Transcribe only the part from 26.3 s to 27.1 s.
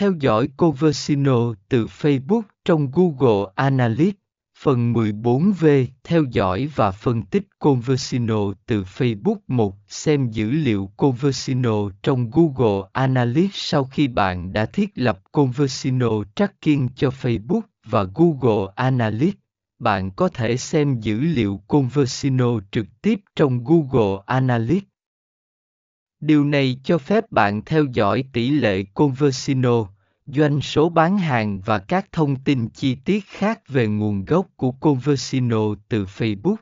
này cho